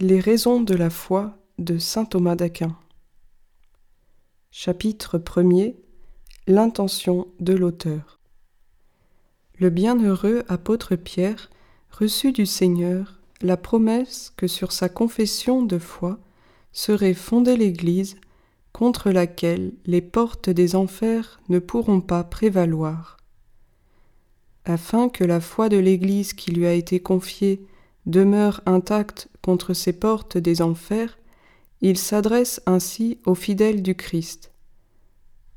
Les 0.00 0.20
raisons 0.20 0.60
de 0.60 0.76
la 0.76 0.90
foi 0.90 1.36
de 1.58 1.76
saint 1.76 2.04
Thomas 2.04 2.36
d'Aquin. 2.36 2.76
Chapitre 4.52 5.18
1er 5.18 5.74
L'intention 6.46 7.26
de 7.40 7.52
l'auteur. 7.52 8.20
Le 9.58 9.70
bienheureux 9.70 10.44
apôtre 10.46 10.94
Pierre 10.94 11.50
reçut 11.90 12.30
du 12.30 12.46
Seigneur 12.46 13.18
la 13.40 13.56
promesse 13.56 14.32
que 14.36 14.46
sur 14.46 14.70
sa 14.70 14.88
confession 14.88 15.64
de 15.64 15.80
foi 15.80 16.20
serait 16.70 17.12
fondée 17.12 17.56
l'Église 17.56 18.18
contre 18.72 19.10
laquelle 19.10 19.72
les 19.84 20.00
portes 20.00 20.48
des 20.48 20.76
enfers 20.76 21.40
ne 21.48 21.58
pourront 21.58 22.02
pas 22.02 22.22
prévaloir. 22.22 23.16
Afin 24.64 25.08
que 25.08 25.24
la 25.24 25.40
foi 25.40 25.68
de 25.68 25.76
l'Église 25.76 26.34
qui 26.34 26.52
lui 26.52 26.66
a 26.66 26.72
été 26.72 27.00
confiée 27.00 27.66
demeure 28.08 28.62
intacte 28.66 29.28
contre 29.42 29.74
ces 29.74 29.92
portes 29.92 30.36
des 30.36 30.62
enfers, 30.62 31.18
il 31.80 31.96
s'adresse 31.96 32.60
ainsi 32.66 33.18
aux 33.24 33.36
fidèles 33.36 33.82
du 33.82 33.94
Christ. 33.94 34.50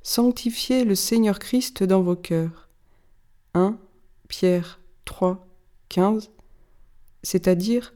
Sanctifiez 0.04 0.84
le 0.84 0.96
Seigneur 0.96 1.40
Christ 1.40 1.84
dans 1.84 2.02
vos 2.02 2.16
cœurs. 2.16 2.70
1 3.54 3.78
Pierre 4.28 4.80
3, 5.06 5.48
15, 5.90 6.30
c'est-à-dire 7.24 7.94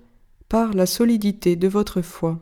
par 0.49 0.73
la 0.73 0.85
solidité 0.85 1.55
de 1.55 1.67
votre 1.67 2.01
foi. 2.01 2.41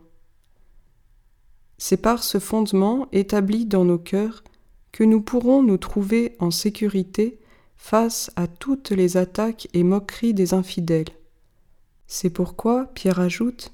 C'est 1.77 1.97
par 1.97 2.23
ce 2.23 2.39
fondement 2.39 3.07
établi 3.11 3.65
dans 3.65 3.85
nos 3.85 3.97
cœurs 3.97 4.43
que 4.91 5.03
nous 5.03 5.21
pourrons 5.21 5.63
nous 5.63 5.77
trouver 5.77 6.35
en 6.39 6.51
sécurité 6.51 7.39
face 7.75 8.31
à 8.35 8.47
toutes 8.47 8.91
les 8.91 9.17
attaques 9.17 9.67
et 9.73 9.83
moqueries 9.83 10.33
des 10.33 10.53
infidèles. 10.53 11.09
C'est 12.07 12.29
pourquoi 12.29 12.87
Pierre 12.93 13.19
ajoute 13.19 13.73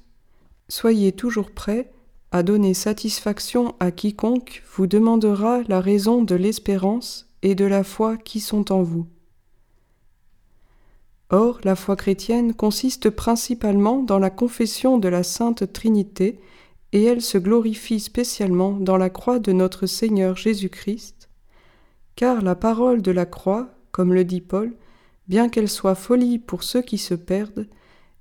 Soyez 0.68 1.12
toujours 1.12 1.50
prêts 1.50 1.90
à 2.32 2.42
donner 2.42 2.74
satisfaction 2.74 3.74
à 3.80 3.90
quiconque 3.90 4.62
vous 4.74 4.86
demandera 4.86 5.62
la 5.68 5.80
raison 5.80 6.22
de 6.22 6.36
l'espérance 6.36 7.28
et 7.42 7.54
de 7.54 7.64
la 7.64 7.82
foi 7.82 8.16
qui 8.16 8.40
sont 8.40 8.70
en 8.70 8.82
vous. 8.82 9.06
Or, 11.30 11.60
la 11.64 11.76
foi 11.76 11.96
chrétienne 11.96 12.54
consiste 12.54 13.10
principalement 13.10 14.02
dans 14.02 14.18
la 14.18 14.30
confession 14.30 14.98
de 14.98 15.08
la 15.08 15.22
Sainte 15.22 15.72
Trinité, 15.72 16.40
et 16.92 17.04
elle 17.04 17.22
se 17.22 17.38
glorifie 17.38 18.00
spécialement 18.00 18.72
dans 18.72 18.96
la 18.96 19.10
croix 19.10 19.38
de 19.38 19.52
notre 19.52 19.86
Seigneur 19.86 20.36
Jésus-Christ, 20.36 21.28
car 22.16 22.42
la 22.42 22.56
parole 22.56 23.00
de 23.00 23.12
la 23.12 23.26
croix, 23.26 23.68
comme 23.92 24.12
le 24.12 24.24
dit 24.24 24.40
Paul, 24.40 24.74
bien 25.28 25.48
qu'elle 25.48 25.68
soit 25.68 25.94
folie 25.94 26.40
pour 26.40 26.64
ceux 26.64 26.82
qui 26.82 26.98
se 26.98 27.14
perdent, 27.14 27.68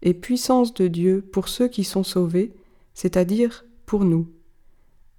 et 0.02 0.14
puissance 0.14 0.74
de 0.74 0.88
Dieu 0.88 1.22
pour 1.32 1.48
ceux 1.48 1.68
qui 1.68 1.84
sont 1.84 2.04
sauvés, 2.04 2.54
c'est-à-dire 2.94 3.66
pour 3.86 4.06
nous. 4.06 4.28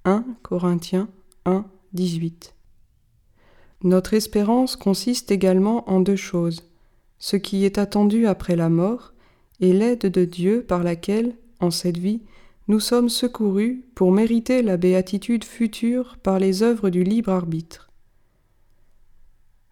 1 0.04 0.24
Corinthiens 0.42 1.08
1, 1.44 1.64
18. 1.92 2.54
Notre 3.82 4.14
espérance 4.14 4.76
consiste 4.76 5.30
également 5.30 5.88
en 5.90 6.00
deux 6.00 6.16
choses, 6.16 6.62
ce 7.18 7.36
qui 7.36 7.64
est 7.64 7.78
attendu 7.78 8.26
après 8.26 8.56
la 8.56 8.68
mort 8.68 9.12
et 9.60 9.72
l'aide 9.72 10.06
de 10.06 10.24
Dieu 10.24 10.62
par 10.66 10.82
laquelle, 10.82 11.34
en 11.60 11.70
cette 11.70 11.98
vie, 11.98 12.22
nous 12.68 12.80
sommes 12.80 13.08
secourus 13.08 13.84
pour 13.94 14.12
mériter 14.12 14.62
la 14.62 14.76
béatitude 14.76 15.44
future 15.44 16.16
par 16.22 16.38
les 16.38 16.62
œuvres 16.62 16.88
du 16.88 17.02
libre 17.02 17.32
arbitre. 17.32 17.90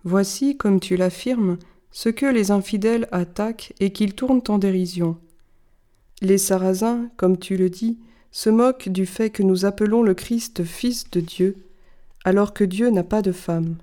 Voici, 0.04 0.56
comme 0.56 0.80
tu 0.80 0.96
l'affirmes, 0.96 1.58
ce 1.90 2.08
que 2.08 2.26
les 2.26 2.50
infidèles 2.50 3.08
attaquent 3.12 3.72
et 3.80 3.92
qu'ils 3.92 4.14
tournent 4.14 4.42
en 4.48 4.58
dérision. 4.58 5.16
Les 6.20 6.38
Sarrasins, 6.38 7.10
comme 7.16 7.38
tu 7.38 7.56
le 7.56 7.70
dis, 7.70 7.98
se 8.30 8.50
moquent 8.50 8.88
du 8.88 9.06
fait 9.06 9.30
que 9.30 9.42
nous 9.42 9.64
appelons 9.64 10.02
le 10.02 10.14
Christ 10.14 10.64
Fils 10.64 11.10
de 11.10 11.20
Dieu, 11.20 11.56
alors 12.24 12.52
que 12.52 12.64
Dieu 12.64 12.90
n'a 12.90 13.04
pas 13.04 13.22
de 13.22 13.32
femme. 13.32 13.76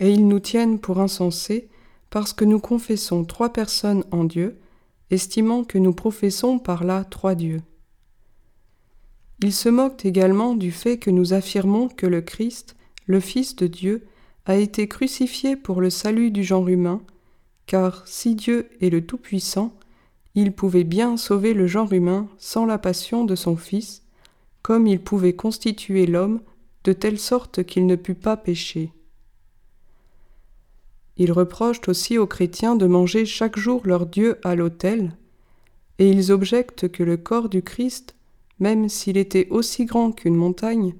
Et 0.00 0.10
ils 0.10 0.26
nous 0.26 0.40
tiennent 0.40 0.78
pour 0.78 1.00
insensés 1.00 1.68
parce 2.10 2.32
que 2.32 2.44
nous 2.44 2.58
confessons 2.58 3.24
trois 3.24 3.52
personnes 3.52 4.04
en 4.10 4.24
Dieu, 4.24 4.58
estimant 5.10 5.64
que 5.64 5.78
nous 5.78 5.92
professons 5.92 6.58
par 6.58 6.84
là 6.84 7.04
trois 7.04 7.34
dieux. 7.34 7.62
Ils 9.42 9.52
se 9.52 9.68
moquent 9.68 10.04
également 10.04 10.54
du 10.54 10.70
fait 10.72 10.98
que 10.98 11.10
nous 11.10 11.32
affirmons 11.32 11.88
que 11.88 12.06
le 12.06 12.20
Christ, 12.20 12.76
le 13.06 13.20
Fils 13.20 13.56
de 13.56 13.66
Dieu, 13.66 14.06
a 14.44 14.56
été 14.56 14.88
crucifié 14.88 15.56
pour 15.56 15.80
le 15.80 15.90
salut 15.90 16.30
du 16.30 16.44
genre 16.44 16.68
humain, 16.68 17.00
car 17.70 18.02
si 18.04 18.34
Dieu 18.34 18.68
est 18.80 18.90
le 18.90 19.06
Tout-Puissant, 19.06 19.72
il 20.34 20.50
pouvait 20.50 20.82
bien 20.82 21.16
sauver 21.16 21.54
le 21.54 21.68
genre 21.68 21.92
humain 21.92 22.28
sans 22.36 22.66
la 22.66 22.78
passion 22.78 23.24
de 23.24 23.36
son 23.36 23.56
Fils, 23.56 24.02
comme 24.60 24.88
il 24.88 25.00
pouvait 25.00 25.34
constituer 25.34 26.04
l'homme 26.06 26.40
de 26.82 26.92
telle 26.92 27.20
sorte 27.20 27.62
qu'il 27.62 27.86
ne 27.86 27.94
pût 27.94 28.16
pas 28.16 28.36
pécher. 28.36 28.92
Ils 31.16 31.30
reprochent 31.30 31.86
aussi 31.86 32.18
aux 32.18 32.26
chrétiens 32.26 32.74
de 32.74 32.86
manger 32.86 33.24
chaque 33.24 33.56
jour 33.56 33.82
leur 33.84 34.06
Dieu 34.06 34.40
à 34.42 34.56
l'autel, 34.56 35.16
et 36.00 36.10
ils 36.10 36.32
objectent 36.32 36.90
que 36.90 37.04
le 37.04 37.18
corps 37.18 37.48
du 37.48 37.62
Christ, 37.62 38.16
même 38.58 38.88
s'il 38.88 39.16
était 39.16 39.46
aussi 39.50 39.84
grand 39.84 40.10
qu'une 40.10 40.34
montagne, 40.34 40.96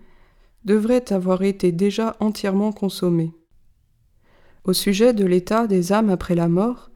devrait 0.64 1.12
avoir 1.12 1.42
été 1.42 1.72
déjà 1.72 2.16
entièrement 2.20 2.70
consommé. 2.70 3.32
Au 4.64 4.72
sujet 4.74 5.14
de 5.14 5.24
l'état 5.24 5.66
des 5.66 5.92
âmes 5.92 6.10
après 6.10 6.34
la 6.34 6.48
mort, 6.48 6.90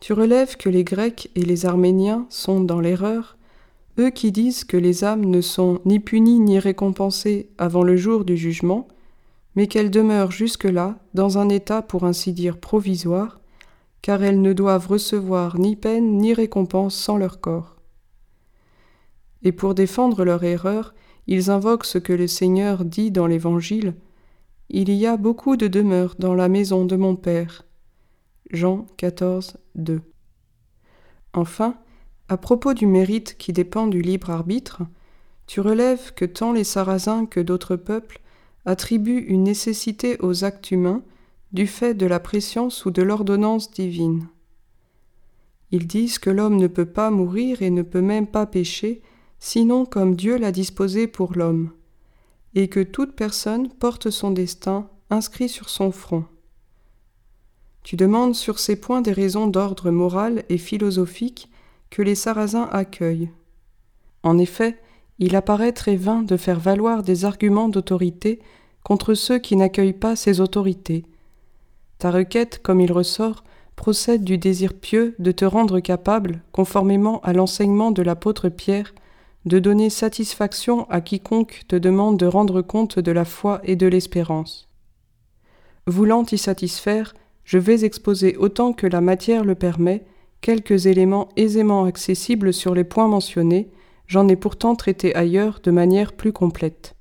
tu 0.00 0.14
relèves 0.14 0.56
que 0.56 0.70
les 0.70 0.84
Grecs 0.84 1.30
et 1.34 1.42
les 1.42 1.66
Arméniens 1.66 2.26
sont 2.30 2.60
dans 2.60 2.80
l'erreur, 2.80 3.36
eux 3.98 4.08
qui 4.08 4.32
disent 4.32 4.64
que 4.64 4.78
les 4.78 5.04
âmes 5.04 5.26
ne 5.26 5.42
sont 5.42 5.80
ni 5.84 6.00
punies 6.00 6.40
ni 6.40 6.58
récompensées 6.58 7.50
avant 7.58 7.82
le 7.82 7.96
jour 7.96 8.24
du 8.24 8.36
jugement, 8.36 8.88
mais 9.54 9.66
qu'elles 9.66 9.90
demeurent 9.90 10.30
jusque-là 10.30 10.98
dans 11.12 11.36
un 11.36 11.50
état 11.50 11.82
pour 11.82 12.04
ainsi 12.04 12.32
dire 12.32 12.58
provisoire, 12.58 13.40
car 14.00 14.22
elles 14.22 14.40
ne 14.40 14.54
doivent 14.54 14.86
recevoir 14.86 15.58
ni 15.58 15.76
peine 15.76 16.16
ni 16.16 16.32
récompense 16.32 16.94
sans 16.94 17.18
leur 17.18 17.40
corps. 17.40 17.76
Et 19.42 19.52
pour 19.52 19.74
défendre 19.74 20.24
leur 20.24 20.42
erreur, 20.44 20.94
ils 21.26 21.50
invoquent 21.50 21.84
ce 21.84 21.98
que 21.98 22.14
le 22.14 22.26
Seigneur 22.26 22.86
dit 22.86 23.10
dans 23.10 23.26
l'Évangile 23.26 23.94
il 24.72 24.92
y 24.92 25.04
a 25.04 25.16
beaucoup 25.16 25.56
de 25.56 25.66
demeures 25.66 26.14
dans 26.18 26.34
la 26.34 26.48
maison 26.48 26.84
de 26.84 26.94
mon 26.94 27.16
Père. 27.16 27.64
Jean 28.52 28.86
14, 28.98 29.56
2. 29.74 30.00
Enfin, 31.32 31.74
à 32.28 32.36
propos 32.36 32.72
du 32.72 32.86
mérite 32.86 33.36
qui 33.36 33.52
dépend 33.52 33.88
du 33.88 34.00
libre 34.00 34.30
arbitre, 34.30 34.82
tu 35.48 35.60
relèves 35.60 36.14
que 36.14 36.24
tant 36.24 36.52
les 36.52 36.62
Sarrasins 36.62 37.26
que 37.26 37.40
d'autres 37.40 37.74
peuples 37.74 38.20
attribuent 38.64 39.24
une 39.26 39.42
nécessité 39.42 40.16
aux 40.20 40.44
actes 40.44 40.70
humains 40.70 41.02
du 41.52 41.66
fait 41.66 41.94
de 41.94 42.06
la 42.06 42.20
préscience 42.20 42.84
ou 42.84 42.92
de 42.92 43.02
l'ordonnance 43.02 43.72
divine. 43.72 44.28
Ils 45.72 45.88
disent 45.88 46.20
que 46.20 46.30
l'homme 46.30 46.56
ne 46.56 46.68
peut 46.68 46.86
pas 46.86 47.10
mourir 47.10 47.62
et 47.62 47.70
ne 47.70 47.82
peut 47.82 48.02
même 48.02 48.28
pas 48.28 48.46
pécher, 48.46 49.02
sinon 49.40 49.84
comme 49.84 50.14
Dieu 50.14 50.36
l'a 50.36 50.52
disposé 50.52 51.08
pour 51.08 51.34
l'homme 51.34 51.70
et 52.54 52.68
que 52.68 52.80
toute 52.80 53.14
personne 53.14 53.68
porte 53.68 54.10
son 54.10 54.30
destin 54.30 54.88
inscrit 55.10 55.48
sur 55.48 55.68
son 55.68 55.92
front. 55.92 56.24
Tu 57.82 57.96
demandes 57.96 58.34
sur 58.34 58.58
ces 58.58 58.76
points 58.76 59.00
des 59.00 59.12
raisons 59.12 59.46
d'ordre 59.46 59.90
moral 59.90 60.44
et 60.48 60.58
philosophique 60.58 61.50
que 61.88 62.02
les 62.02 62.14
Sarrasins 62.14 62.68
accueillent. 62.70 63.30
En 64.22 64.38
effet, 64.38 64.78
il 65.18 65.36
apparaît 65.36 65.72
très 65.72 65.96
vain 65.96 66.22
de 66.22 66.36
faire 66.36 66.60
valoir 66.60 67.02
des 67.02 67.24
arguments 67.24 67.68
d'autorité 67.68 68.40
contre 68.84 69.14
ceux 69.14 69.38
qui 69.38 69.56
n'accueillent 69.56 69.92
pas 69.92 70.16
ces 70.16 70.40
autorités. 70.40 71.04
Ta 71.98 72.10
requête, 72.10 72.60
comme 72.62 72.80
il 72.80 72.92
ressort, 72.92 73.44
procède 73.76 74.24
du 74.24 74.38
désir 74.38 74.74
pieux 74.74 75.14
de 75.18 75.32
te 75.32 75.44
rendre 75.44 75.80
capable, 75.80 76.42
conformément 76.52 77.20
à 77.20 77.32
l'enseignement 77.32 77.90
de 77.90 78.02
l'apôtre 78.02 78.48
Pierre, 78.48 78.94
de 79.46 79.58
donner 79.58 79.90
satisfaction 79.90 80.88
à 80.90 81.00
quiconque 81.00 81.62
te 81.66 81.76
demande 81.76 82.18
de 82.18 82.26
rendre 82.26 82.62
compte 82.62 82.98
de 82.98 83.12
la 83.12 83.24
foi 83.24 83.60
et 83.64 83.76
de 83.76 83.86
l'espérance. 83.86 84.68
Voulant 85.86 86.24
y 86.30 86.38
satisfaire, 86.38 87.14
je 87.44 87.58
vais 87.58 87.84
exposer 87.84 88.36
autant 88.36 88.72
que 88.72 88.86
la 88.86 89.00
matière 89.00 89.44
le 89.44 89.54
permet 89.54 90.04
quelques 90.40 90.86
éléments 90.86 91.28
aisément 91.36 91.84
accessibles 91.84 92.52
sur 92.52 92.74
les 92.74 92.84
points 92.84 93.08
mentionnés, 93.08 93.70
j'en 94.06 94.28
ai 94.28 94.36
pourtant 94.36 94.74
traité 94.74 95.14
ailleurs 95.14 95.60
de 95.62 95.70
manière 95.70 96.12
plus 96.12 96.32
complète. 96.32 96.94